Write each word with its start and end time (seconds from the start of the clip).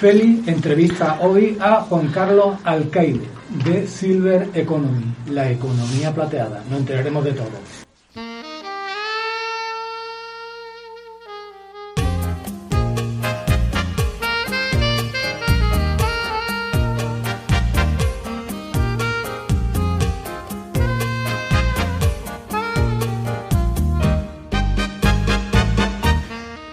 Feli 0.00 0.42
entrevista 0.46 1.18
hoy 1.20 1.58
a 1.60 1.82
Juan 1.82 2.08
Carlos 2.08 2.56
Alcaide 2.64 3.28
de 3.66 3.86
Silver 3.86 4.48
Economy, 4.54 5.04
la 5.28 5.50
economía 5.50 6.10
plateada. 6.10 6.64
Nos 6.70 6.80
enteraremos 6.80 7.22
de 7.22 7.32
todo. 7.34 7.79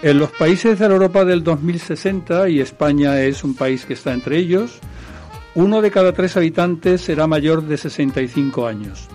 En 0.08 0.18
los 0.18 0.30
países 0.30 0.78
de 0.78 0.88
la 0.88 0.94
Europa 0.94 1.26
del 1.26 1.44
2060, 1.44 2.48
y 2.48 2.60
España 2.60 3.20
es 3.20 3.44
un 3.44 3.54
país 3.54 3.84
que 3.84 3.92
está 3.92 4.14
entre 4.14 4.38
ellos, 4.38 4.78
uno 5.54 5.82
de 5.82 5.90
cada 5.90 6.14
tres 6.14 6.34
habitantes 6.34 7.02
será 7.02 7.26
mayor 7.26 7.62
de 7.64 7.76
65 7.76 8.66
años. 8.66 9.06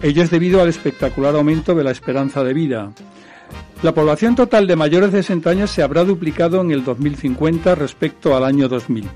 Ello 0.00 0.22
es 0.22 0.30
debido 0.30 0.62
al 0.62 0.68
espectacular 0.68 1.34
aumento 1.34 1.74
de 1.74 1.82
la 1.82 1.90
esperanza 1.90 2.44
de 2.44 2.54
vida. 2.54 2.92
La 3.82 3.94
población 3.94 4.36
total 4.36 4.68
de 4.68 4.76
mayores 4.76 5.10
de 5.10 5.24
60 5.24 5.50
años 5.50 5.70
se 5.72 5.82
habrá 5.82 6.04
duplicado 6.04 6.60
en 6.60 6.70
el 6.70 6.84
2050 6.84 7.74
respecto 7.74 8.36
al 8.36 8.44
año 8.44 8.68
2000. 8.68 9.08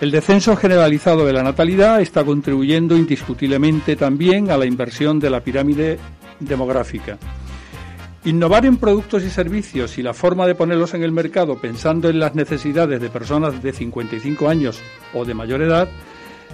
El 0.00 0.12
descenso 0.12 0.54
generalizado 0.54 1.26
de 1.26 1.32
la 1.32 1.42
natalidad 1.42 2.00
está 2.00 2.22
contribuyendo 2.22 2.96
indiscutiblemente 2.96 3.96
también 3.96 4.52
a 4.52 4.56
la 4.56 4.66
inversión 4.66 5.18
de 5.18 5.30
la 5.30 5.40
pirámide 5.40 5.98
demográfica. 6.38 7.18
Innovar 8.24 8.66
en 8.66 8.76
productos 8.78 9.22
y 9.22 9.30
servicios 9.30 9.96
y 9.96 10.02
la 10.02 10.12
forma 10.12 10.46
de 10.46 10.56
ponerlos 10.56 10.92
en 10.94 11.04
el 11.04 11.12
mercado 11.12 11.56
pensando 11.56 12.08
en 12.08 12.18
las 12.18 12.34
necesidades 12.34 13.00
de 13.00 13.10
personas 13.10 13.62
de 13.62 13.72
55 13.72 14.48
años 14.48 14.80
o 15.14 15.24
de 15.24 15.34
mayor 15.34 15.62
edad 15.62 15.88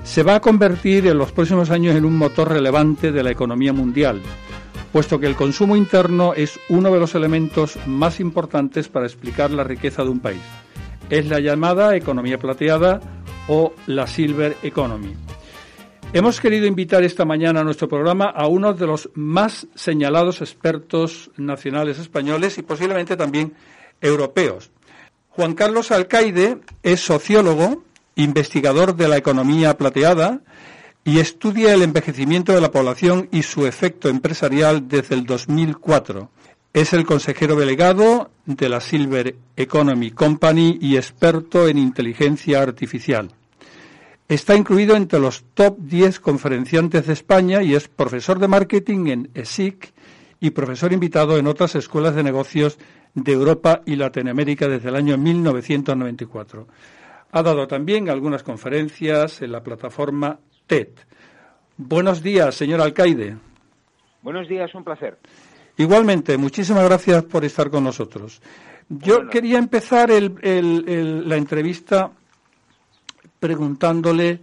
se 0.03 0.23
va 0.23 0.37
a 0.37 0.41
convertir 0.41 1.07
en 1.07 1.17
los 1.17 1.33
próximos 1.33 1.71
años 1.71 1.97
en 1.97 2.05
un 2.05 2.19
motor 2.19 2.51
relevante 2.51 3.13
de 3.13 3.23
la 3.23 3.31
economía 3.31 3.73
mundial, 3.73 4.21
puesto 4.93 5.19
que 5.19 5.27
el 5.27 5.37
consumo 5.37 5.77
interno 5.77 6.35
es 6.35 6.61
uno 6.69 6.93
de 6.93 7.01
los 7.01 7.15
elementos 7.15 7.79
más 7.87 8.21
importantes 8.21 8.89
para 8.89 9.07
explicar 9.07 9.51
la 9.51 9.65
riqueza 9.65 10.05
de 10.05 10.11
un 10.11 10.21
país. 10.21 10.43
Es 11.09 11.27
la 11.29 11.41
llamada 11.41 11.97
economía 11.97 12.39
plateada 12.39 13.01
o 13.49 13.73
la 13.87 14.07
Silver 14.07 14.57
Economy. 14.63 15.15
Hemos 16.15 16.41
querido 16.41 16.69
invitar 16.69 17.03
esta 17.03 17.25
mañana 17.25 17.59
a 17.59 17.65
nuestro 17.65 17.89
programa 17.89 18.27
a 18.27 18.47
uno 18.47 18.73
de 18.73 18.87
los 18.87 19.11
más 19.15 19.67
señalados 19.75 20.43
expertos 20.43 21.33
nacionales 21.37 21.99
españoles 21.99 22.57
y 22.57 22.63
posiblemente 22.63 23.17
también 23.17 23.55
europeos. 24.01 24.71
Juan 25.31 25.55
Carlos 25.55 25.91
Alcaide 25.91 26.59
es 26.85 27.01
sociólogo, 27.01 27.83
investigador 28.15 28.95
de 28.95 29.09
la 29.09 29.17
economía 29.17 29.77
plateada 29.77 30.41
y 31.03 31.19
estudia 31.19 31.75
el 31.75 31.83
envejecimiento 31.83 32.53
de 32.53 32.61
la 32.61 32.71
población 32.71 33.29
y 33.33 33.43
su 33.43 33.67
efecto 33.67 34.09
empresarial 34.09 34.87
desde 34.87 35.17
el 35.17 35.27
2004. 35.27 36.31
Es 36.75 36.93
el 36.93 37.07
consejero 37.07 37.57
delegado 37.57 38.31
de 38.47 38.69
la 38.69 38.81
Silver 38.81 39.35
Economy 39.57 40.13
Company 40.13 40.79
y 40.81 40.97
experto 40.97 41.67
en 41.67 41.77
inteligencia 41.77 42.63
artificial. 42.63 43.33
Está 44.29 44.57
incluido 44.57 44.97
entre 44.97 45.19
los 45.19 45.45
top 45.53 45.77
10 45.79 46.19
conferenciantes 46.21 47.07
de 47.07 47.13
España 47.13 47.63
y 47.63 47.75
es 47.75 47.89
profesor 47.89 48.39
de 48.39 48.49
marketing 48.49 49.07
en 49.09 49.31
ESIC 49.35 49.93
y 50.41 50.51
profesor 50.51 50.95
invitado 50.95 51.37
en 51.37 51.47
otras 51.47 51.75
escuelas 51.75 52.15
de 52.15 52.23
negocios 52.23 52.79
de 53.13 53.33
Europa 53.33 53.83
y 53.85 53.97
Latinoamérica 53.97 54.67
desde 54.67 54.89
el 54.89 54.97
año 54.97 55.19
1994. 55.19 56.67
Ha 57.33 57.43
dado 57.43 57.67
también 57.67 58.09
algunas 58.09 58.43
conferencias 58.43 59.43
en 59.43 59.53
la 59.53 59.63
plataforma 59.63 60.39
TED. 60.67 60.89
Buenos 61.77 62.23
días, 62.23 62.55
señor 62.55 62.81
alcaide. 62.81 63.37
Buenos 64.23 64.49
días, 64.49 64.75
un 64.75 64.85
placer. 64.85 65.19
Igualmente, 65.77 66.39
muchísimas 66.39 66.85
gracias 66.85 67.25
por 67.25 67.45
estar 67.45 67.69
con 67.69 67.85
nosotros. 67.85 68.41
Yo 68.89 69.29
quería 69.29 69.59
empezar 69.59 70.09
la 70.11 71.37
entrevista 71.37 72.11
preguntándole 73.45 74.41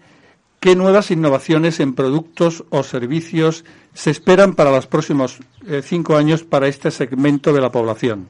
qué 0.59 0.75
nuevas 0.75 1.09
innovaciones 1.09 1.79
en 1.79 1.95
productos 1.95 2.63
o 2.69 2.83
servicios 2.83 3.65
se 3.95 4.11
esperan 4.11 4.53
para 4.53 4.69
los 4.69 4.85
próximos 4.85 5.39
eh, 5.67 5.81
cinco 5.81 6.17
años 6.17 6.43
para 6.43 6.67
este 6.67 6.91
segmento 6.91 7.51
de 7.51 7.61
la 7.61 7.71
población. 7.71 8.29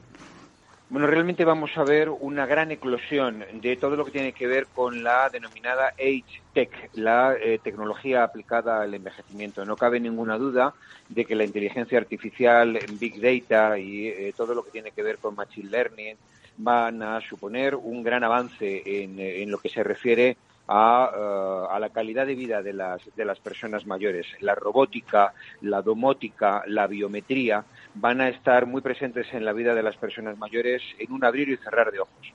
Bueno, 0.88 1.06
realmente 1.06 1.44
vamos 1.44 1.76
a 1.76 1.84
ver 1.84 2.08
una 2.08 2.46
gran 2.46 2.70
eclosión 2.70 3.44
de 3.60 3.76
todo 3.76 3.96
lo 3.96 4.06
que 4.06 4.12
tiene 4.12 4.32
que 4.32 4.46
ver 4.46 4.66
con 4.74 5.04
la 5.04 5.28
denominada 5.28 5.88
Age 5.88 6.40
Tech, 6.54 6.88
la 6.94 7.34
eh, 7.34 7.60
tecnología 7.62 8.24
aplicada 8.24 8.80
al 8.80 8.94
envejecimiento. 8.94 9.66
No 9.66 9.76
cabe 9.76 10.00
ninguna 10.00 10.38
duda 10.38 10.72
de 11.10 11.26
que 11.26 11.34
la 11.34 11.44
inteligencia 11.44 11.98
artificial, 11.98 12.78
Big 12.98 13.20
Data 13.20 13.78
y 13.78 14.08
eh, 14.08 14.32
todo 14.34 14.54
lo 14.54 14.64
que 14.64 14.70
tiene 14.70 14.92
que 14.92 15.02
ver 15.02 15.18
con 15.18 15.34
Machine 15.34 15.68
Learning 15.68 16.16
van 16.56 17.02
a 17.02 17.20
suponer 17.20 17.74
un 17.74 18.02
gran 18.02 18.24
avance 18.24 18.82
en, 18.86 19.18
en 19.18 19.50
lo 19.50 19.58
que 19.58 19.68
se 19.68 19.84
refiere 19.84 20.38
a, 20.68 21.68
a, 21.70 21.78
la 21.78 21.90
calidad 21.90 22.26
de 22.26 22.34
vida 22.34 22.62
de 22.62 22.72
las, 22.72 23.00
de 23.16 23.24
las 23.24 23.38
personas 23.40 23.86
mayores. 23.86 24.26
La 24.40 24.54
robótica, 24.54 25.34
la 25.60 25.82
domótica, 25.82 26.62
la 26.66 26.86
biometría 26.86 27.64
van 27.94 28.20
a 28.20 28.28
estar 28.28 28.66
muy 28.66 28.80
presentes 28.80 29.26
en 29.32 29.44
la 29.44 29.52
vida 29.52 29.74
de 29.74 29.82
las 29.82 29.96
personas 29.96 30.38
mayores 30.38 30.82
en 30.98 31.12
un 31.12 31.24
abrir 31.24 31.48
y 31.48 31.56
cerrar 31.56 31.90
de 31.90 32.00
ojos. 32.00 32.32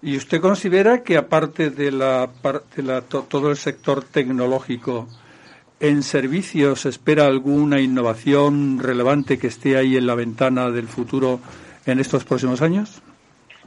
¿Y 0.00 0.16
usted 0.16 0.40
considera 0.40 1.04
que 1.04 1.16
aparte 1.16 1.70
de, 1.70 1.92
la, 1.92 2.28
de 2.74 2.82
la, 2.82 3.02
todo 3.02 3.50
el 3.50 3.56
sector 3.56 4.02
tecnológico, 4.02 5.08
en 5.78 6.02
servicios 6.02 6.86
espera 6.86 7.26
alguna 7.26 7.80
innovación 7.80 8.78
relevante 8.80 9.38
que 9.38 9.48
esté 9.48 9.76
ahí 9.76 9.96
en 9.96 10.06
la 10.06 10.14
ventana 10.14 10.70
del 10.70 10.88
futuro 10.88 11.40
en 11.86 12.00
estos 12.00 12.24
próximos 12.24 12.62
años? 12.62 13.02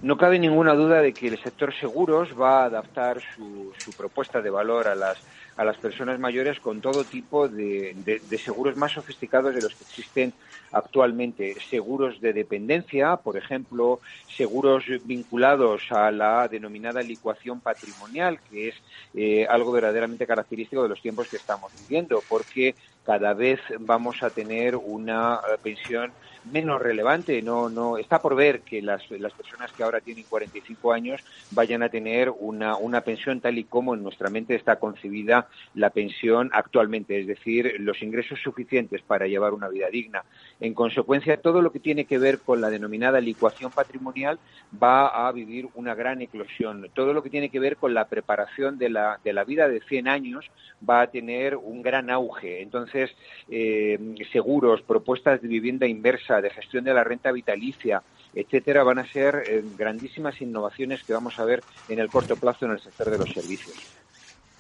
No 0.02 0.18
cabe 0.18 0.40
ninguna 0.40 0.74
duda 0.74 1.02
de 1.02 1.14
que 1.14 1.28
el 1.30 1.42
sector 1.42 1.74
seguros 1.74 2.30
va 2.40 2.64
a 2.64 2.66
adaptar 2.66 3.22
su, 3.36 3.72
su 3.84 3.94
propuesta 3.94 4.42
de 4.42 4.50
valor 4.50 4.88
a 4.90 4.96
las, 4.96 5.18
a 5.56 5.64
las 5.64 5.78
personas 5.78 6.20
mayores 6.20 6.60
con 6.60 6.82
todo 6.82 7.06
tipo 7.06 7.48
de, 7.48 8.22
seguros 8.44 8.76
más 8.76 8.92
sofisticados 8.92 9.56
de 9.56 9.62
los 9.62 9.74
que 9.76 9.86
existen 9.86 10.34
actualmente. 10.72 11.56
Seguros 11.70 12.20
de 12.20 12.34
dependencia, 12.34 13.16
por 13.18 13.38
ejemplo, 13.38 14.02
seguros 14.36 14.84
vinculados 15.06 15.82
a 15.92 16.12
la 16.12 16.50
denominada 16.50 17.02
licuación 17.02 17.62
patrimonial, 17.62 18.42
que 18.42 18.70
es 18.70 18.76
eh, 19.14 19.48
algo 19.50 19.72
verdaderamente 19.72 20.28
característico 20.28 20.84
de 20.84 20.90
los 20.90 21.02
tiempos 21.02 21.30
que 21.30 21.38
estamos 21.38 21.72
viviendo, 21.74 22.22
porque 22.28 22.76
cada 23.04 23.34
vez 23.34 23.62
vamos 23.80 24.22
a 24.24 24.32
tener 24.32 24.76
una 24.76 25.36
eh, 25.36 25.58
pensión 25.62 26.14
menos 26.52 26.82
relevante. 26.82 27.42
No, 27.42 27.70
no 27.70 27.98
está 27.98 28.22
por 28.22 28.36
ver 28.36 28.62
que 28.62 28.82
las, 28.82 29.10
las 29.12 29.34
personas 29.34 29.72
que 29.72 29.84
ahora 29.84 30.02
tienen 30.02 30.26
45 30.30 30.94
años 30.94 31.22
vayan 31.52 31.84
a 31.84 31.90
tener 31.90 32.30
una, 32.30 32.76
una 32.78 33.02
pensión 33.02 33.42
tal 33.42 33.58
y 33.58 33.64
como 33.64 33.94
en 33.96 34.04
nuestra 34.04 34.30
mente 34.30 34.56
está 34.56 34.78
concebida 34.78 35.48
la 35.74 35.90
pensión 35.90 36.50
actualmente, 36.54 37.20
es 37.20 37.28
decir, 37.28 37.76
los 37.80 38.02
ingresos 38.02 38.40
suficientes 38.42 39.02
para 39.02 39.28
llevar 39.28 39.54
una 39.54 39.70
vida 39.70 39.88
digna. 39.90 40.24
En 40.60 40.74
consecuencia, 40.74 41.38
todo 41.38 41.62
lo 41.62 41.72
que 41.72 41.80
tiene 41.80 42.06
que 42.06 42.18
ver 42.18 42.40
con 42.40 42.62
la 42.62 42.70
denominada 42.70 43.20
licuación 43.20 43.72
patrimonial 43.72 44.40
va 44.82 45.28
a 45.28 45.32
vivir 45.32 45.68
una 45.76 45.96
gran 45.96 46.22
eclosión. 46.22 46.90
Todo 46.94 47.14
lo 47.14 47.24
que 47.24 47.30
tiene 47.30 47.50
que 47.50 47.60
ver 47.60 47.78
con 47.78 47.94
la 47.94 48.08
preparación 48.08 48.78
de 48.78 48.90
la, 48.90 49.20
de 49.24 49.34
la 49.34 49.44
vida 49.44 49.68
de 49.68 49.82
100 49.82 50.08
años 50.08 50.46
va 50.88 51.02
a 51.02 51.08
tener 51.08 51.56
un 51.56 51.82
gran 51.82 52.10
auge. 52.10 52.62
Entonces, 52.62 53.12
eh, 53.50 54.16
seguros, 54.32 54.82
propuestas 54.82 55.42
de 55.42 55.48
vivienda 55.48 55.88
inversa, 55.88 56.35
de 56.42 56.50
gestión 56.50 56.84
de 56.84 56.94
la 56.94 57.04
renta 57.04 57.32
vitalicia, 57.32 58.02
etcétera, 58.34 58.84
van 58.84 59.00
a 59.00 59.08
ser 59.08 59.44
eh, 59.48 59.64
grandísimas 59.78 60.42
innovaciones 60.42 61.04
que 61.04 61.14
vamos 61.14 61.40
a 61.40 61.46
ver 61.46 61.64
en 61.90 62.00
el 62.00 62.10
corto 62.10 62.36
plazo 62.36 62.66
en 62.66 62.72
el 62.72 62.80
sector 62.80 63.10
de 63.10 63.18
los 63.18 63.30
servicios. 63.30 63.76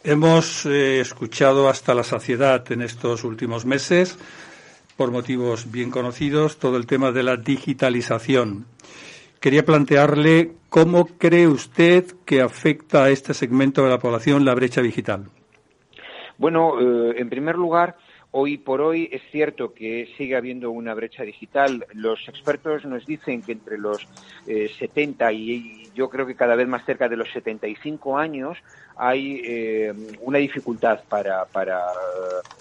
Hemos 0.03 0.65
eh, 0.65 0.99
escuchado 0.99 1.67
hasta 1.67 1.95
la 1.95 2.03
saciedad 2.03 2.71
en 2.71 2.81
estos 2.81 3.23
últimos 3.23 3.65
meses, 3.65 4.19
por 4.95 5.11
motivos 5.11 5.71
bien 5.71 5.91
conocidos, 5.91 6.57
todo 6.57 6.77
el 6.77 6.85
tema 6.85 7.11
de 7.11 7.23
la 7.23 7.37
digitalización. 7.37 8.67
Quería 9.39 9.65
plantearle 9.65 10.53
cómo 10.69 11.05
cree 11.05 11.47
usted 11.47 12.05
que 12.25 12.41
afecta 12.41 13.05
a 13.05 13.09
este 13.09 13.33
segmento 13.33 13.83
de 13.83 13.89
la 13.89 13.99
población 13.99 14.45
la 14.45 14.55
brecha 14.55 14.81
digital. 14.81 15.25
Bueno, 16.37 16.79
eh, 16.79 17.15
en 17.17 17.29
primer 17.29 17.55
lugar, 17.55 17.95
Hoy 18.37 18.57
por 18.57 18.81
hoy 18.81 19.07
es 19.13 19.21
cierto 19.31 19.73
que 19.73 20.09
sigue 20.17 20.35
habiendo 20.35 20.69
una 20.69 20.93
brecha 20.93 21.23
digital. 21.23 21.85
Los 21.93 22.27
expertos 22.27 22.83
nos 22.83 23.05
dicen 23.05 23.41
que 23.41 23.53
entre 23.53 23.77
los 23.77 24.05
70 24.45 25.29
eh, 25.29 25.33
y 25.33 25.89
yo 25.95 26.09
creo 26.09 26.27
que 26.27 26.35
cada 26.35 26.55
vez 26.55 26.67
más 26.67 26.83
cerca 26.83 27.07
de 27.07 27.15
los 27.15 27.31
75 27.31 28.17
años 28.17 28.57
hay 28.97 29.41
eh, 29.45 29.93
una 30.19 30.39
dificultad 30.39 30.99
para, 31.07 31.45
para, 31.45 31.81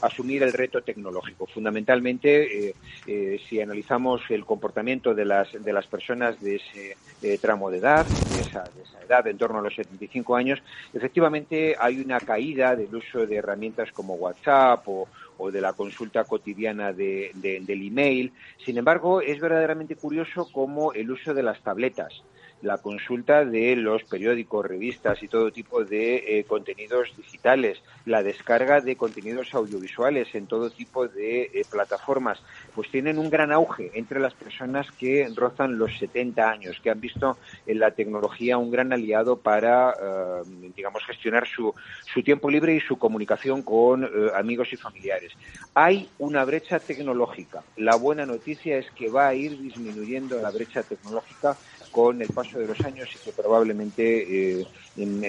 asumir 0.00 0.44
el 0.44 0.52
reto 0.52 0.80
tecnológico. 0.82 1.46
Fundamentalmente, 1.46 2.68
eh, 3.06 3.40
si 3.48 3.60
analizamos 3.60 4.20
el 4.30 4.44
comportamiento 4.44 5.12
de 5.12 5.24
las, 5.24 5.52
de 5.52 5.72
las 5.72 5.88
personas 5.88 6.40
de 6.40 6.56
ese 6.56 7.38
tramo 7.38 7.70
de 7.70 7.78
edad, 7.78 8.06
de 8.06 8.42
esa, 8.42 8.62
de 8.62 8.82
esa 8.82 9.02
edad 9.02 9.26
en 9.26 9.38
torno 9.38 9.58
a 9.58 9.62
los 9.62 9.74
75 9.74 10.36
años, 10.36 10.62
efectivamente 10.92 11.74
hay 11.78 12.00
una 12.00 12.20
caída 12.20 12.76
del 12.76 12.94
uso 12.94 13.26
de 13.26 13.36
herramientas 13.36 13.90
como 13.92 14.14
WhatsApp 14.14 14.86
o, 14.88 15.08
o 15.38 15.50
de 15.50 15.60
la 15.64 15.72
consulta 15.72 16.24
cotidiana 16.24 16.92
de, 16.92 17.30
del 17.34 17.86
email. 17.86 18.32
Sin 18.64 18.76
embargo, 18.76 19.22
es 19.22 19.40
verdaderamente 19.40 19.96
curioso 19.96 20.46
cómo 20.52 20.92
el 20.92 21.10
uso 21.10 21.32
de 21.32 21.42
las 21.42 21.62
tabletas 21.62 22.22
la 22.62 22.78
consulta 22.78 23.44
de 23.44 23.76
los 23.76 24.04
periódicos, 24.04 24.64
revistas 24.64 25.22
y 25.22 25.28
todo 25.28 25.52
tipo 25.52 25.84
de 25.84 26.38
eh, 26.38 26.44
contenidos 26.44 27.14
digitales, 27.16 27.82
la 28.06 28.22
descarga 28.22 28.80
de 28.80 28.96
contenidos 28.96 29.54
audiovisuales 29.54 30.34
en 30.34 30.46
todo 30.46 30.70
tipo 30.70 31.06
de 31.06 31.42
eh, 31.42 31.64
plataformas, 31.70 32.42
pues 32.74 32.90
tienen 32.90 33.18
un 33.18 33.28
gran 33.28 33.52
auge 33.52 33.90
entre 33.94 34.18
las 34.18 34.34
personas 34.34 34.90
que 34.92 35.28
rozan 35.34 35.78
los 35.78 35.98
70 35.98 36.50
años, 36.50 36.80
que 36.82 36.90
han 36.90 37.00
visto 37.00 37.36
en 37.66 37.78
la 37.78 37.90
tecnología 37.90 38.56
un 38.56 38.70
gran 38.70 38.92
aliado 38.92 39.36
para, 39.36 39.90
eh, 39.90 40.42
digamos, 40.74 41.04
gestionar 41.04 41.46
su, 41.46 41.74
su 42.12 42.22
tiempo 42.22 42.50
libre 42.50 42.74
y 42.74 42.80
su 42.80 42.96
comunicación 42.96 43.62
con 43.62 44.08
amigos 44.34 44.72
y 44.72 44.76
familiares. 44.76 45.32
Hay 45.74 46.08
una 46.18 46.44
brecha 46.44 46.78
tecnológica. 46.78 47.62
La 47.76 47.96
buena 47.96 48.26
noticia 48.26 48.78
es 48.78 48.90
que 48.92 49.10
va 49.10 49.28
a 49.28 49.34
ir 49.34 49.60
disminuyendo 49.60 50.40
la 50.40 50.50
brecha 50.50 50.82
tecnológica 50.82 51.56
con 51.94 52.20
el 52.20 52.28
paso 52.28 52.58
de 52.58 52.66
los 52.66 52.80
años 52.80 53.08
y 53.14 53.18
que 53.24 53.30
probablemente 53.30 54.60
eh, 54.60 54.66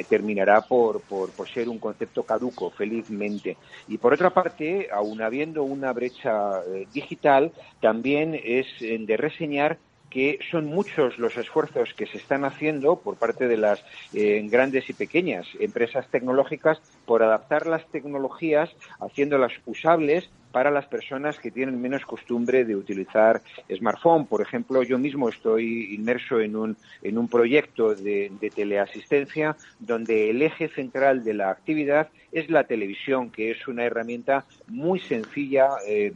terminará 0.09 0.61
por, 0.61 1.01
por, 1.01 1.29
ser 1.53 1.69
un 1.69 1.77
concepto 1.77 2.23
caduco, 2.23 2.71
felizmente. 2.71 3.55
Y 3.87 3.99
por 3.99 4.13
otra 4.13 4.31
parte, 4.31 4.87
aun 4.91 5.21
habiendo 5.21 5.61
una 5.61 5.93
brecha 5.93 6.61
eh, 6.61 6.87
digital, 6.91 7.51
también 7.79 8.33
es 8.33 8.65
eh, 8.81 8.97
de 8.99 9.15
reseñar 9.15 9.77
que 10.15 10.39
son 10.49 10.67
muchos 10.67 11.19
los 11.19 11.35
esfuerzos 11.35 11.93
que 11.93 12.05
se 12.05 12.19
están 12.19 12.45
haciendo 12.45 12.95
por 13.01 13.17
parte 13.17 13.49
de 13.49 13.57
las 13.57 13.83
grandes 14.13 14.89
y 14.89 14.93
pequeñas 14.93 15.45
empresas 15.59 16.07
tecnológicas 16.09 16.79
por 17.05 17.21
adaptar 17.21 17.67
las 17.67 17.85
tecnologías, 17.91 18.69
haciéndolas 19.01 19.51
usables 19.65 20.29
para 20.53 20.71
las 20.71 20.85
personas 20.85 21.37
que 21.37 21.51
tienen 21.51 21.81
menos 21.81 22.05
costumbre 22.05 22.63
de 22.63 22.77
utilizar 22.77 23.41
smartphone. 23.69 24.25
Por 24.25 24.41
ejemplo, 24.41 24.83
yo 24.83 24.97
mismo 24.97 25.27
estoy 25.27 25.93
inmerso 25.93 26.39
en 26.39 26.55
un, 26.55 26.77
en 27.03 27.17
un 27.17 27.27
proyecto 27.27 27.93
de, 27.93 28.31
teleasistencia 28.55 29.57
donde 29.79 30.29
el 30.29 30.41
eje 30.41 30.69
central 30.69 31.25
de 31.25 31.33
la 31.33 31.49
actividad 31.49 32.07
es 32.31 32.49
la 32.49 32.63
televisión, 32.63 33.31
que 33.31 33.51
es 33.51 33.67
una 33.67 33.83
herramienta 33.83 34.45
muy 34.69 35.01
sencilla, 35.01 35.71
eh, 35.85 36.13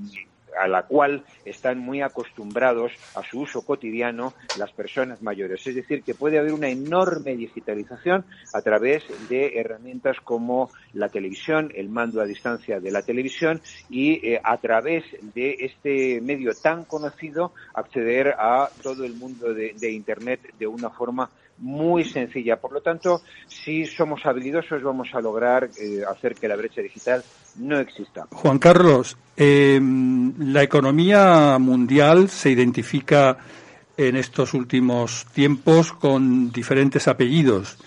a 0.60 0.68
la 0.68 0.84
cual 0.84 1.24
están 1.46 1.80
muy 1.80 2.02
acostumbrados 2.02 2.92
a 3.16 3.24
su 3.24 3.42
uso 3.42 3.62
cotidiano 3.62 4.34
las 4.58 4.72
personas 4.72 5.22
mayores. 5.22 5.66
Es 5.66 5.76
decir, 5.76 6.04
que 6.04 6.16
puede 6.16 6.40
haber 6.40 6.54
una 6.54 6.70
enorme 6.70 7.36
digitalización 7.36 8.26
a 8.54 8.62
través 8.62 9.04
de 9.30 9.60
herramientas 9.60 10.18
como 10.24 10.70
la 10.94 11.10
televisión, 11.10 11.72
el 11.76 11.90
mando 11.90 12.22
a 12.22 12.26
distancia 12.26 12.80
de 12.80 12.92
la 12.92 13.02
televisión 13.02 13.62
y 13.90 14.26
eh, 14.28 14.42
a 14.44 14.58
través 14.58 15.04
de 15.34 15.56
este 15.60 16.22
medio 16.22 16.54
tan 16.54 16.86
conocido 16.86 17.54
acceder 17.74 18.36
a 18.38 18.70
todo 18.82 19.04
el 19.06 19.16
mundo 19.16 19.54
de, 19.54 19.90
Internet 19.90 20.54
de 20.58 20.68
una 20.68 20.90
forma 20.90 21.30
muy 21.60 22.06
sencilla. 22.06 22.58
Por 22.58 22.72
lo 22.72 22.82
tanto, 22.82 23.22
si 23.48 23.86
somos 23.86 24.26
habilidosos, 24.26 24.82
vamos 24.82 25.10
a 25.14 25.22
lograr 25.22 25.70
eh, 25.80 26.02
hacer 26.10 26.36
que 26.36 26.48
la 26.48 26.56
brecha 26.56 26.82
digital 26.82 27.24
no 27.58 27.80
exista. 27.80 28.28
Juan 28.32 28.60
Carlos, 28.60 29.18
eh, 29.36 29.80
la 30.40 30.64
economía 30.64 31.58
mundial 31.60 32.30
se 32.30 32.52
identifica 32.52 33.38
en 33.98 34.16
estos 34.16 34.54
últimos 34.54 35.26
tiempos 35.34 35.92
con 35.92 36.52
diferentes 36.52 37.08
apellidos. 37.08 37.78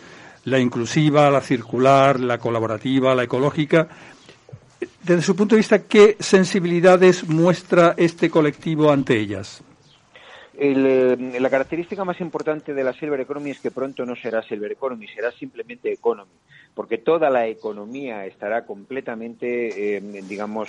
La 0.44 0.58
inclusiva, 0.58 1.30
la 1.30 1.40
circular, 1.40 2.20
la 2.20 2.38
colaborativa, 2.38 3.14
la 3.14 3.22
ecológica. 3.22 3.88
Desde 5.02 5.22
su 5.22 5.34
punto 5.36 5.54
de 5.54 5.60
vista, 5.60 5.84
¿qué 5.84 6.16
sensibilidades 6.20 7.28
muestra 7.28 7.94
este 7.96 8.28
colectivo 8.28 8.90
ante 8.90 9.18
ellas? 9.18 9.62
Eh, 10.64 11.38
la 11.40 11.50
característica 11.50 12.04
más 12.04 12.20
importante 12.20 12.72
de 12.72 12.84
la 12.84 12.92
Silver 12.92 13.18
Economy 13.18 13.50
es 13.50 13.58
que 13.58 13.72
pronto 13.72 14.06
no 14.06 14.14
será 14.14 14.44
Silver 14.44 14.70
Economy, 14.70 15.08
será 15.08 15.32
simplemente 15.32 15.92
Economy, 15.92 16.30
porque 16.72 16.98
toda 16.98 17.30
la 17.30 17.48
economía 17.48 18.26
estará 18.26 18.64
completamente, 18.64 19.96
eh, 19.96 20.00
digamos, 20.22 20.68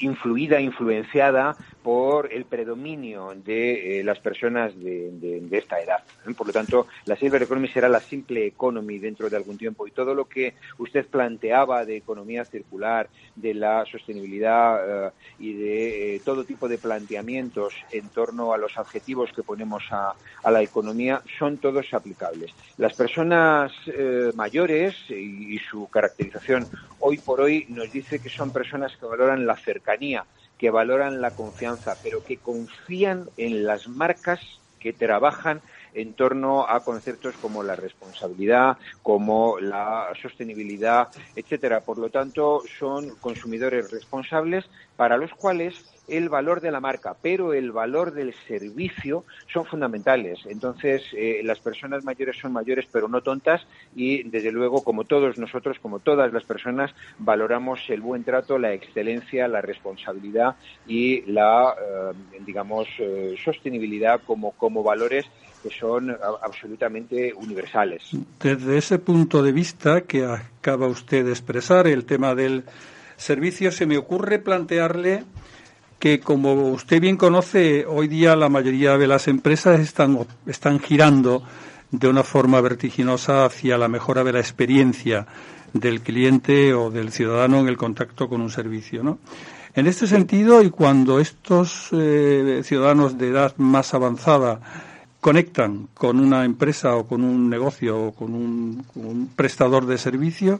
influida, 0.00 0.60
influenciada 0.60 1.56
por 1.88 2.30
el 2.30 2.44
predominio 2.44 3.32
de 3.34 4.00
eh, 4.00 4.04
las 4.04 4.18
personas 4.18 4.78
de, 4.78 5.48
esta 5.52 5.80
edad. 5.80 6.04
Por 6.36 6.48
lo 6.48 6.52
tanto, 6.52 6.86
la 7.06 7.16
Silver 7.16 7.42
Economy 7.42 7.68
será 7.68 7.88
la 7.88 8.00
simple 8.00 8.44
economy 8.44 8.98
dentro 8.98 9.30
de 9.30 9.38
algún 9.38 9.56
tiempo 9.56 9.86
y 9.86 9.92
todo 9.92 10.14
lo 10.14 10.26
que 10.26 10.52
usted 10.76 11.06
planteaba 11.06 11.86
de 11.86 11.96
economía 11.96 12.44
circular, 12.44 13.08
de 13.34 13.54
la 13.54 13.86
sostenibilidad 13.86 15.06
eh, 15.06 15.10
y 15.38 15.54
de 15.54 16.16
eh, 16.16 16.20
todo 16.22 16.44
tipo 16.44 16.68
de 16.68 16.76
planteamientos 16.76 17.72
en 17.90 18.10
torno 18.10 18.52
a 18.52 18.58
los 18.58 18.76
adjetivos 18.76 19.32
que 19.32 19.42
ponemos 19.42 19.84
a, 19.90 20.12
la 20.44 20.60
economía 20.60 21.22
son 21.38 21.56
todos 21.56 21.94
aplicables. 21.94 22.52
Las 22.76 22.92
personas 22.94 23.72
mayores 24.34 24.94
y 25.10 25.58
su 25.58 25.88
caracterización 25.88 26.66
hoy 27.00 27.16
por 27.18 27.40
hoy 27.40 27.64
nos 27.68 27.90
dice 27.90 28.18
que 28.18 28.28
son 28.28 28.52
personas 28.52 28.96
que 28.96 29.06
valoran 29.06 29.46
la 29.46 29.56
cercanía, 29.56 30.24
que 30.58 30.70
valoran 30.70 31.20
la 31.20 31.34
confianza, 31.34 32.00
pero 32.02 32.24
que 32.24 32.40
confían 32.40 33.30
en 33.36 33.64
las 33.64 33.88
marcas 33.88 34.40
que 34.78 34.92
trabajan 34.92 35.62
en 35.92 36.14
torno 36.14 36.68
a 36.68 36.84
conceptos 36.84 37.36
como 37.38 37.62
la 37.62 37.76
responsabilidad, 37.76 38.76
como 39.02 39.58
la 39.58 40.08
sostenibilidad, 40.22 41.08
etcétera. 41.34 41.84
Por 41.84 41.98
lo 41.98 42.10
tanto, 42.10 42.62
son 42.78 43.16
consumidores 43.16 43.90
responsables 43.90 44.64
para 44.96 45.16
los 45.16 45.32
cuales 45.34 45.74
el 46.08 46.28
valor 46.28 46.60
de 46.60 46.70
la 46.70 46.80
marca, 46.80 47.16
pero 47.20 47.52
el 47.52 47.72
valor 47.72 48.12
del 48.12 48.34
servicio 48.46 49.24
son 49.52 49.64
fundamentales. 49.64 50.40
Entonces, 50.46 51.02
eh, 51.12 51.40
las 51.44 51.60
personas 51.60 52.04
mayores 52.04 52.36
son 52.38 52.52
mayores, 52.52 52.86
pero 52.90 53.08
no 53.08 53.20
tontas, 53.20 53.66
y 53.94 54.22
desde 54.24 54.52
luego, 54.52 54.82
como 54.82 55.04
todos 55.04 55.38
nosotros, 55.38 55.78
como 55.80 55.98
todas 55.98 56.32
las 56.32 56.44
personas, 56.44 56.90
valoramos 57.18 57.80
el 57.88 58.00
buen 58.00 58.24
trato, 58.24 58.58
la 58.58 58.72
excelencia, 58.72 59.48
la 59.48 59.60
responsabilidad 59.60 60.56
y 60.86 61.22
la, 61.30 61.74
eh, 61.74 62.40
digamos, 62.46 62.88
eh, 62.98 63.34
sostenibilidad 63.42 64.20
como, 64.26 64.52
como 64.52 64.82
valores 64.82 65.26
que 65.62 65.70
son 65.70 66.16
absolutamente 66.42 67.32
universales. 67.34 68.10
Desde 68.40 68.78
ese 68.78 68.98
punto 68.98 69.42
de 69.42 69.52
vista 69.52 70.02
que 70.02 70.24
acaba 70.24 70.86
usted 70.86 71.24
de 71.24 71.32
expresar, 71.32 71.88
el 71.88 72.04
tema 72.04 72.34
del 72.34 72.64
servicio, 73.16 73.72
se 73.72 73.86
me 73.86 73.98
ocurre 73.98 74.38
plantearle 74.38 75.24
que 75.98 76.20
como 76.20 76.70
usted 76.70 77.00
bien 77.00 77.16
conoce, 77.16 77.84
hoy 77.86 78.08
día 78.08 78.36
la 78.36 78.48
mayoría 78.48 78.96
de 78.96 79.06
las 79.06 79.28
empresas 79.28 79.80
están, 79.80 80.18
están 80.46 80.78
girando 80.78 81.42
de 81.90 82.08
una 82.08 82.22
forma 82.22 82.60
vertiginosa 82.60 83.44
hacia 83.44 83.78
la 83.78 83.88
mejora 83.88 84.22
de 84.22 84.32
la 84.32 84.40
experiencia 84.40 85.26
del 85.72 86.00
cliente 86.00 86.72
o 86.74 86.90
del 86.90 87.10
ciudadano 87.10 87.60
en 87.60 87.68
el 87.68 87.76
contacto 87.76 88.28
con 88.28 88.40
un 88.40 88.50
servicio, 88.50 89.02
¿no? 89.02 89.18
En 89.74 89.86
este 89.86 90.06
sentido, 90.06 90.62
y 90.62 90.70
cuando 90.70 91.20
estos 91.20 91.88
eh, 91.92 92.62
ciudadanos 92.64 93.18
de 93.18 93.28
edad 93.28 93.54
más 93.58 93.94
avanzada 93.94 94.60
conectan 95.20 95.88
con 95.94 96.20
una 96.20 96.44
empresa 96.44 96.96
o 96.96 97.06
con 97.06 97.22
un 97.22 97.50
negocio 97.50 98.06
o 98.06 98.12
con 98.12 98.34
un, 98.34 98.84
con 98.92 99.04
un 99.04 99.28
prestador 99.36 99.86
de 99.86 99.98
servicio, 99.98 100.58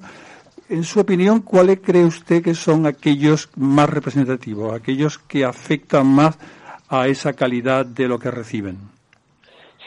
en 0.68 0.84
su 0.84 1.00
opinión, 1.00 1.40
¿cuáles 1.40 1.80
cree 1.80 2.04
usted 2.04 2.42
que 2.42 2.54
son 2.54 2.87
aquellos 2.87 3.48
más 3.56 3.88
representativos, 3.88 4.75
aquellos 4.75 5.18
que 5.18 5.44
afectan 5.44 6.06
más 6.06 6.37
a 6.88 7.08
esa 7.08 7.32
calidad 7.32 7.87
de 7.87 8.08
lo 8.08 8.18
que 8.18 8.30
reciben? 8.30 8.97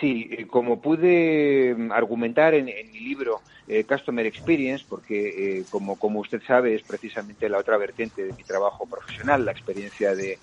Sí, 0.02 0.28
eh, 0.32 0.48
como 0.48 0.82
pude 0.82 1.76
mm, 1.78 1.92
argumentar 1.92 2.56
en, 2.56 2.66
mi 2.66 3.00
libro 3.00 3.42
eh, 3.68 3.84
Customer 3.84 4.26
Experience, 4.26 4.84
porque 4.90 5.60
eh, 5.60 5.64
como, 5.70 5.96
como 6.00 6.22
usted 6.22 6.42
sabe 6.42 6.74
es 6.74 6.82
precisamente 6.82 7.48
la 7.48 7.60
otra 7.60 7.78
vertiente 7.78 8.26
de 8.26 8.34
mi 8.34 8.44
trabajo 8.44 8.88
profesional, 8.88 9.46
la 9.46 9.52
experiencia 9.52 10.16
de, 10.16 10.40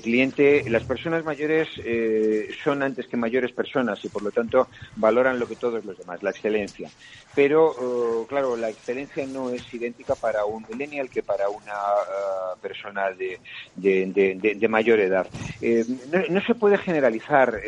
cliente, 0.00 0.64
las 0.70 0.84
personas 0.84 1.22
mayores 1.22 1.68
son 2.64 2.82
antes 2.82 3.06
que 3.06 3.18
mayores 3.18 3.52
personas 3.52 4.02
y 4.04 4.08
por 4.08 4.22
lo 4.22 4.30
tanto 4.30 4.68
valoran 4.96 5.38
lo 5.38 5.46
que 5.46 5.56
todos 5.56 5.84
los 5.84 5.98
demás, 5.98 6.22
la 6.22 6.30
excelencia. 6.30 6.88
Pero 7.34 7.66
oh, 7.66 8.26
claro, 8.26 8.56
la 8.56 8.70
excelencia 8.70 9.26
no 9.26 9.50
es 9.50 9.62
idéntica 9.74 10.14
para 10.14 10.46
un 10.46 10.64
millennial 10.68 11.10
que 11.10 11.22
para 11.22 11.48
una 11.50 11.74
ah, 11.74 12.54
persona 12.60 13.10
de, 13.10 13.38
de, 13.76 14.68
mayor 14.68 15.00
edad. 15.00 15.26
No, 16.10 16.22
no, 16.30 16.40
se 16.40 16.54
puede 16.54 16.78
generalizar 16.78 17.60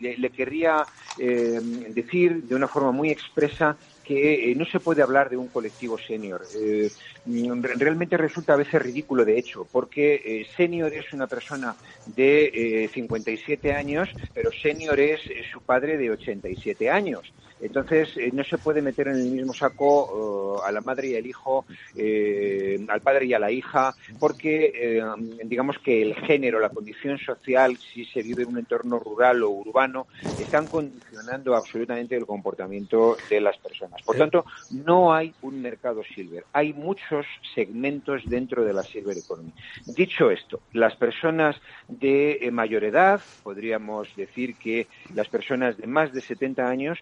le, 0.00 0.30
querría 0.30 0.86
eh, 1.18 1.60
decir 1.90 2.42
de 2.44 2.54
una 2.54 2.68
forma 2.68 2.92
muy 2.92 3.10
expresa 3.10 3.76
que 4.04 4.50
eh, 4.50 4.54
no 4.54 4.64
se 4.64 4.80
puede 4.80 5.02
hablar 5.02 5.28
de 5.28 5.36
un 5.36 5.48
colectivo 5.48 5.98
senior. 5.98 6.46
Eh, 6.54 6.90
realmente 7.26 8.16
resulta 8.16 8.54
a 8.54 8.56
veces 8.56 8.80
ridículo, 8.80 9.24
de 9.24 9.38
hecho, 9.38 9.66
porque 9.70 10.46
senior 10.56 10.92
es 10.94 11.12
una 11.12 11.26
persona 11.26 11.76
de 12.06 12.88
57 12.94 13.74
años, 13.74 14.08
pero 14.32 14.50
senior 14.62 14.98
es 14.98 15.20
su 15.52 15.60
padre 15.60 15.98
de 15.98 16.10
87 16.10 16.88
años. 16.88 17.30
Entonces, 17.60 18.16
eh, 18.16 18.30
no 18.32 18.44
se 18.44 18.58
puede 18.58 18.82
meter 18.82 19.08
en 19.08 19.16
el 19.16 19.30
mismo 19.30 19.52
saco 19.52 20.58
eh, 20.62 20.68
a 20.68 20.72
la 20.72 20.80
madre 20.80 21.08
y 21.08 21.16
al 21.16 21.26
hijo, 21.26 21.64
eh, 21.96 22.84
al 22.88 23.00
padre 23.00 23.26
y 23.26 23.34
a 23.34 23.38
la 23.38 23.50
hija, 23.50 23.94
porque 24.18 25.02
digamos 25.44 25.78
que 25.78 26.02
el 26.02 26.14
género, 26.14 26.60
la 26.60 26.68
condición 26.68 27.18
social, 27.18 27.76
si 27.76 28.04
se 28.04 28.22
vive 28.22 28.42
en 28.42 28.50
un 28.50 28.58
entorno 28.58 28.98
rural 28.98 29.42
o 29.42 29.50
urbano, 29.50 30.06
están 30.38 30.66
condicionando 30.66 31.54
absolutamente 31.56 32.16
el 32.16 32.26
comportamiento 32.26 33.16
de 33.28 33.40
las 33.40 33.56
personas. 33.58 34.02
Por 34.02 34.16
tanto, 34.16 34.44
no 34.70 35.14
hay 35.14 35.34
un 35.42 35.60
mercado 35.60 36.02
silver. 36.14 36.44
Hay 36.52 36.72
muchos 36.72 37.26
segmentos 37.54 38.22
dentro 38.26 38.64
de 38.64 38.72
la 38.72 38.82
silver 38.82 39.16
economy. 39.18 39.52
Dicho 39.86 40.30
esto, 40.30 40.60
las 40.72 40.96
personas 40.96 41.56
de 41.88 42.48
mayor 42.52 42.84
edad, 42.84 43.20
podríamos 43.42 44.08
decir 44.16 44.56
que 44.56 44.86
las 45.14 45.28
personas 45.28 45.76
de 45.76 45.86
más 45.86 46.12
de 46.12 46.20
70 46.20 46.68
años, 46.68 46.98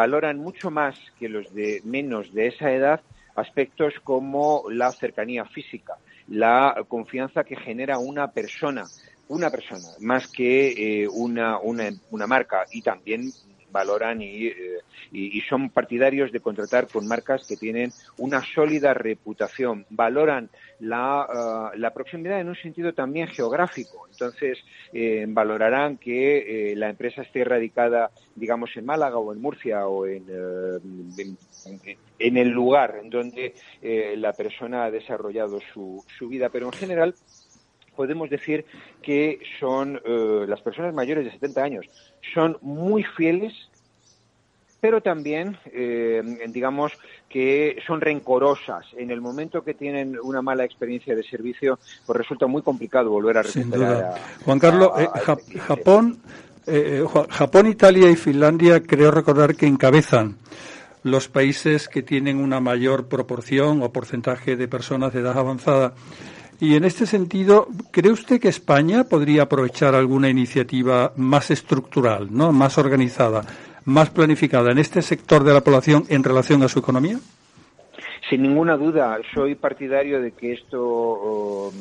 valoran 0.00 0.38
mucho 0.38 0.70
más 0.70 0.94
que 1.18 1.28
los 1.28 1.52
de 1.52 1.82
menos 1.84 2.32
de 2.32 2.46
esa 2.46 2.72
edad 2.72 3.02
aspectos 3.34 3.92
como 4.02 4.64
la 4.70 4.90
cercanía 4.92 5.44
física, 5.44 5.98
la 6.26 6.86
confianza 6.88 7.44
que 7.44 7.54
genera 7.54 7.98
una 7.98 8.28
persona, 8.32 8.86
una 9.28 9.50
persona, 9.50 9.88
más 10.00 10.26
que 10.28 11.02
eh, 11.02 11.06
una, 11.06 11.58
una, 11.58 11.90
una 12.10 12.26
marca. 12.26 12.64
Y 12.72 12.80
también 12.80 13.30
valoran 13.70 14.20
eh, 14.22 14.54
y, 15.12 15.38
y, 15.38 15.40
son 15.42 15.70
partidarios 15.70 16.32
de 16.32 16.40
contratar 16.40 16.88
con 16.88 17.06
marcas 17.06 17.46
que 17.46 17.56
tienen 17.56 17.92
una 18.18 18.42
sólida 18.42 18.94
reputación, 18.94 19.86
valoran 19.90 20.50
la, 20.80 21.72
eh, 21.74 21.78
la 21.78 21.92
proximidad 21.92 22.40
en 22.40 22.48
un 22.48 22.56
sentido 22.56 22.92
también 22.92 23.28
geográfico. 23.28 24.06
Entonces, 24.10 24.58
eh, 24.92 25.24
valorarán 25.28 25.96
que 25.96 26.74
la 26.76 26.90
empresa 26.90 27.22
esté 27.22 27.44
radicada, 27.44 28.10
digamos, 28.34 28.70
en 28.76 28.86
Málaga 28.86 29.18
o 29.18 29.32
en 29.32 29.40
Murcia 29.40 29.86
o 29.86 30.06
en, 30.06 30.24
en, 32.18 32.36
el 32.36 32.48
lugar 32.48 32.98
en 33.02 33.10
donde 33.10 33.54
la 34.16 34.32
persona 34.32 34.84
ha 34.84 34.90
desarrollado 34.90 35.60
su, 35.72 36.04
su 36.18 36.28
vida. 36.28 36.48
Pero 36.50 36.66
en 36.66 36.72
general, 36.72 37.14
podemos 38.00 38.30
decir 38.30 38.64
que 39.02 39.40
son 39.58 40.00
las 40.48 40.62
personas 40.62 40.94
mayores 40.94 41.26
de 41.26 41.32
70 41.32 41.62
años 41.62 41.86
son 42.32 42.56
muy 42.62 43.04
fieles, 43.04 43.52
pero 44.80 45.02
también, 45.02 45.58
eh, 45.72 46.22
digamos, 46.48 46.92
que 47.28 47.76
son 47.86 48.00
rencorosas. 48.00 48.86
En 48.96 49.10
el 49.10 49.20
momento 49.20 49.62
que 49.62 49.74
tienen 49.74 50.18
una 50.22 50.40
mala 50.40 50.64
experiencia 50.64 51.14
de 51.14 51.22
servicio, 51.22 51.78
pues 52.06 52.16
resulta 52.16 52.46
muy 52.46 52.62
complicado 52.62 53.10
volver 53.10 53.38
a 53.38 53.42
recuperar. 53.42 54.14
Juan 54.44 54.58
Carlos, 54.58 54.90
eh, 54.98 55.08
Japón, 55.58 56.18
eh, 56.66 57.04
Japón, 57.28 57.66
Italia 57.66 58.10
y 58.10 58.16
Finlandia, 58.16 58.82
creo 58.82 59.10
recordar 59.10 59.54
que 59.54 59.66
encabezan 59.66 60.36
los 61.02 61.28
países 61.28 61.88
que 61.88 62.02
tienen 62.02 62.38
una 62.38 62.60
mayor 62.60 63.08
proporción 63.08 63.82
o 63.82 63.92
porcentaje 63.92 64.56
de 64.56 64.68
personas 64.68 65.12
de 65.12 65.20
edad 65.20 65.38
avanzada 65.38 65.94
y 66.60 66.74
en 66.76 66.84
este 66.84 67.06
sentido, 67.06 67.68
¿cree 67.90 68.12
usted 68.12 68.38
que 68.38 68.48
España 68.48 69.04
podría 69.04 69.42
aprovechar 69.42 69.94
alguna 69.94 70.28
iniciativa 70.28 71.12
más 71.16 71.50
estructural, 71.50 72.28
¿no? 72.30 72.52
más 72.52 72.76
organizada, 72.76 73.42
más 73.86 74.10
planificada 74.10 74.70
en 74.70 74.78
este 74.78 75.00
sector 75.00 75.42
de 75.42 75.54
la 75.54 75.62
población 75.62 76.04
en 76.10 76.22
relación 76.22 76.62
a 76.62 76.68
su 76.68 76.78
economía? 76.78 77.18
Sin 78.28 78.42
ninguna 78.42 78.76
duda, 78.76 79.18
soy 79.34 79.54
partidario 79.54 80.20
de 80.20 80.32
que 80.32 80.52
esto 80.52 81.72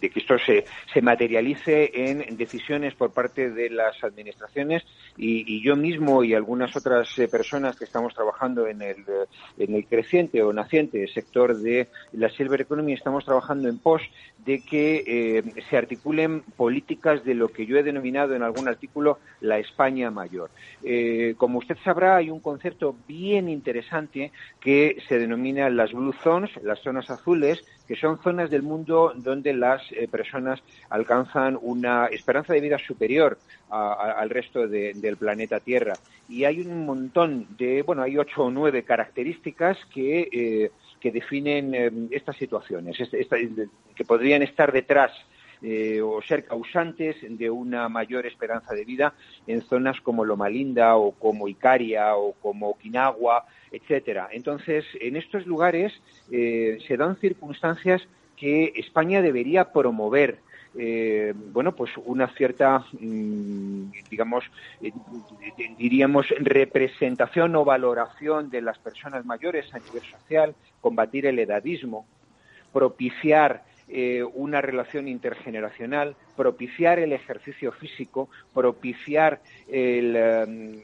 de 0.00 0.10
que 0.10 0.20
esto 0.20 0.38
se, 0.38 0.64
se 0.92 1.02
materialice 1.02 1.90
en 1.94 2.36
decisiones 2.36 2.94
por 2.94 3.12
parte 3.12 3.50
de 3.50 3.70
las 3.70 4.02
administraciones 4.02 4.82
y, 5.16 5.62
yo 5.62 5.76
mismo 5.76 6.24
y 6.24 6.34
algunas 6.34 6.74
otras 6.76 7.18
eh, 7.18 7.28
personas 7.28 7.76
que 7.76 7.84
estamos 7.84 8.14
trabajando 8.14 8.66
en 8.66 8.80
el, 8.82 9.00
eh, 9.00 9.26
en 9.58 9.74
el 9.74 9.86
creciente 9.86 10.42
o 10.42 10.52
naciente 10.52 11.06
sector 11.08 11.58
de 11.58 11.88
la 12.12 12.30
silver 12.30 12.62
economy 12.62 12.94
estamos 12.94 13.24
trabajando 13.24 13.68
en 13.68 13.78
pos 13.78 14.02
de 14.44 14.60
que 14.60 15.04
eh, 15.06 15.62
se 15.68 15.76
articulen 15.76 16.42
políticas 16.56 17.24
de 17.24 17.34
lo 17.34 17.48
que 17.48 17.66
yo 17.66 17.76
he 17.76 17.82
denominado 17.82 18.34
en 18.34 18.42
algún 18.42 18.68
artículo 18.68 19.18
la 19.40 19.58
España 19.58 20.10
mayor. 20.10 20.50
como 21.36 21.58
usted 21.58 21.76
sabrá, 21.84 22.16
hay 22.16 22.30
un 22.30 22.40
concepto 22.40 22.96
bien 23.06 23.48
interesante 23.48 24.32
que 24.60 24.96
se 25.08 25.18
denomina 25.18 25.70
las 25.70 25.92
blue 25.92 26.14
zones, 26.22 26.50
las 26.62 26.80
zonas 26.80 27.10
azules, 27.10 27.64
que 27.90 27.96
son 27.96 28.22
zonas 28.22 28.50
del 28.50 28.62
mundo 28.62 29.12
donde 29.16 29.52
las 29.52 29.82
eh, 29.90 30.06
personas 30.06 30.62
alcanzan 30.90 31.58
una 31.60 32.06
esperanza 32.06 32.52
de 32.52 32.60
vida 32.60 32.78
superior 32.78 33.36
al 33.68 34.30
resto 34.30 34.68
del 34.68 35.16
planeta 35.16 35.58
Tierra. 35.58 35.94
Y 36.28 36.44
hay 36.44 36.60
un 36.60 36.86
montón 36.86 37.46
de, 37.56 37.82
bueno, 37.82 38.02
hay 38.02 38.16
ocho 38.16 38.44
o 38.44 38.50
nueve 38.50 38.84
características 38.84 39.76
que, 39.92 40.28
eh, 40.32 40.70
que 41.00 41.10
definen 41.10 41.74
eh, 41.74 41.90
estas 42.10 42.36
situaciones, 42.36 42.96
que 43.94 44.04
podrían 44.04 44.42
estar 44.42 44.72
detrás 44.72 45.12
o 46.02 46.22
ser 46.22 46.46
causantes 46.46 47.16
de 47.20 47.50
una 47.50 47.86
mayor 47.90 48.24
esperanza 48.24 48.74
de 48.74 48.86
vida 48.86 49.12
en 49.46 49.60
zonas 49.60 50.00
como 50.00 50.24
Loma 50.24 50.48
Linda 50.48 50.96
o 50.96 51.12
como 51.12 51.48
Icaria 51.48 52.16
o 52.16 52.32
como 52.32 52.70
Okinawa, 52.70 53.44
etcétera. 53.70 54.28
Entonces, 54.32 54.84
en 55.00 55.16
estos 55.16 55.46
lugares 55.46 55.92
eh, 56.30 56.78
se 56.86 56.96
dan 56.96 57.16
circunstancias 57.16 58.02
que 58.36 58.72
España 58.76 59.22
debería 59.22 59.72
promover. 59.72 60.38
Eh, 60.78 61.34
bueno, 61.34 61.74
pues 61.74 61.90
una 62.04 62.28
cierta, 62.28 62.84
mm, 62.92 63.90
digamos, 64.08 64.44
eh, 64.80 64.92
diríamos, 65.76 66.26
representación 66.38 67.56
o 67.56 67.64
valoración 67.64 68.50
de 68.50 68.62
las 68.62 68.78
personas 68.78 69.24
mayores 69.24 69.72
a 69.74 69.78
nivel 69.78 70.02
social, 70.02 70.54
combatir 70.80 71.26
el 71.26 71.38
edadismo, 71.38 72.06
propiciar 72.72 73.68
una 74.34 74.60
relación 74.60 75.08
intergeneracional, 75.08 76.14
propiciar 76.36 77.00
el 77.00 77.12
ejercicio 77.12 77.72
físico, 77.72 78.28
propiciar 78.54 79.40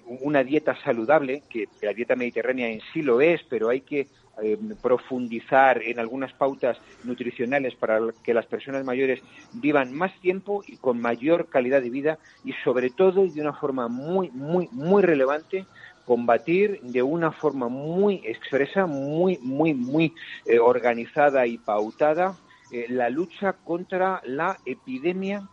una 0.08 0.42
dieta 0.42 0.74
saludable, 0.82 1.44
que 1.48 1.68
la 1.82 1.92
dieta 1.92 2.16
mediterránea 2.16 2.68
en 2.68 2.80
sí 2.92 3.02
lo 3.02 3.20
es, 3.20 3.44
pero 3.44 3.68
hay 3.68 3.82
que 3.82 4.08
eh, 4.42 4.58
profundizar 4.82 5.82
en 5.82 5.98
algunas 5.98 6.32
pautas 6.34 6.76
nutricionales 7.04 7.74
para 7.74 8.00
que 8.22 8.34
las 8.34 8.44
personas 8.44 8.84
mayores 8.84 9.20
vivan 9.54 9.94
más 9.94 10.12
tiempo 10.20 10.62
y 10.66 10.76
con 10.76 11.00
mayor 11.00 11.48
calidad 11.48 11.80
de 11.80 11.88
vida 11.88 12.18
y 12.44 12.52
sobre 12.64 12.90
todo 12.90 13.24
y 13.24 13.30
de 13.30 13.40
una 13.40 13.54
forma 13.54 13.88
muy 13.88 14.30
muy 14.32 14.68
muy 14.72 15.02
relevante 15.02 15.64
combatir 16.04 16.80
de 16.82 17.02
una 17.02 17.32
forma 17.32 17.68
muy 17.68 18.20
expresa, 18.24 18.86
muy 18.86 19.38
muy 19.38 19.72
muy 19.72 20.12
eh, 20.44 20.58
organizada 20.58 21.46
y 21.46 21.56
pautada 21.56 22.36
eh, 22.70 22.86
la 22.90 23.08
lucha 23.08 23.54
contra 23.54 24.20
la 24.24 24.58
epidemia 24.66 25.48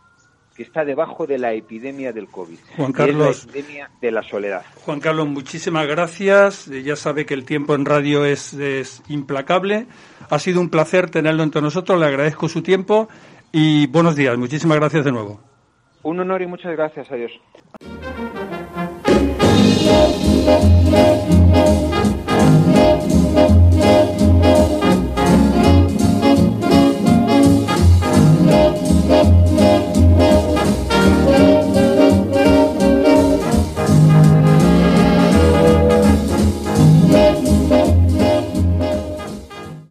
que 0.54 0.62
está 0.62 0.84
debajo 0.84 1.26
de 1.26 1.38
la 1.38 1.52
epidemia 1.52 2.12
del 2.12 2.28
COVID. 2.28 2.58
Juan 2.76 2.92
Carlos. 2.92 3.46
la 3.46 3.52
epidemia 3.52 3.90
de 4.00 4.10
la 4.12 4.22
soledad. 4.22 4.62
Juan 4.84 5.00
Carlos, 5.00 5.26
muchísimas 5.26 5.86
gracias. 5.86 6.66
Ya 6.66 6.96
sabe 6.96 7.26
que 7.26 7.34
el 7.34 7.44
tiempo 7.44 7.74
en 7.74 7.84
radio 7.84 8.24
es, 8.24 8.54
es 8.54 9.02
implacable. 9.08 9.86
Ha 10.30 10.38
sido 10.38 10.60
un 10.60 10.70
placer 10.70 11.10
tenerlo 11.10 11.42
entre 11.42 11.60
nosotros. 11.60 11.98
Le 11.98 12.06
agradezco 12.06 12.48
su 12.48 12.62
tiempo 12.62 13.08
y 13.52 13.86
buenos 13.88 14.16
días. 14.16 14.38
Muchísimas 14.38 14.78
gracias 14.78 15.04
de 15.04 15.12
nuevo. 15.12 15.40
Un 16.02 16.20
honor 16.20 16.42
y 16.42 16.46
muchas 16.46 16.72
gracias. 16.72 17.10
Adiós. 17.10 17.32